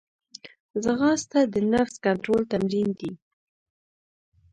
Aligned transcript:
ځغاسته 0.83 1.39
د 1.53 1.55
نفس 1.71 1.95
کنټرول 2.05 2.41
تمرین 2.51 2.89
دی 2.99 3.11